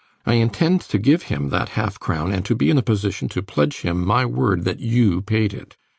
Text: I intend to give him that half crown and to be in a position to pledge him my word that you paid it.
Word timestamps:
I 0.25 0.33
intend 0.33 0.81
to 0.81 0.97
give 0.97 1.21
him 1.29 1.49
that 1.49 1.69
half 1.77 1.99
crown 1.99 2.31
and 2.33 2.43
to 2.45 2.55
be 2.55 2.71
in 2.71 2.77
a 2.79 2.81
position 2.81 3.29
to 3.29 3.43
pledge 3.43 3.81
him 3.81 4.03
my 4.03 4.25
word 4.25 4.63
that 4.63 4.79
you 4.79 5.21
paid 5.21 5.53
it. 5.53 5.77